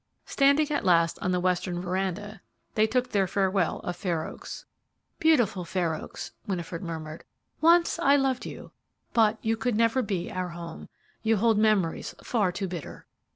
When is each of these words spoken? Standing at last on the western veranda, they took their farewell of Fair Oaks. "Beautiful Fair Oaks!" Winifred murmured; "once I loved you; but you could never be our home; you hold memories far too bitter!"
Standing 0.25 0.71
at 0.71 0.83
last 0.83 1.19
on 1.21 1.31
the 1.31 1.39
western 1.39 1.79
veranda, 1.79 2.41
they 2.73 2.87
took 2.87 3.11
their 3.11 3.27
farewell 3.27 3.81
of 3.81 3.95
Fair 3.95 4.25
Oaks. 4.25 4.65
"Beautiful 5.19 5.63
Fair 5.63 5.93
Oaks!" 5.93 6.31
Winifred 6.47 6.81
murmured; 6.81 7.23
"once 7.61 7.99
I 7.99 8.15
loved 8.15 8.47
you; 8.47 8.71
but 9.13 9.37
you 9.43 9.55
could 9.55 9.75
never 9.75 10.01
be 10.01 10.31
our 10.31 10.49
home; 10.49 10.89
you 11.21 11.37
hold 11.37 11.59
memories 11.59 12.15
far 12.23 12.51
too 12.51 12.67
bitter!" 12.67 13.05